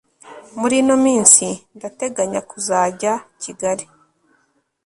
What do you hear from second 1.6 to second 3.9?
ndateganya kuzajya kigali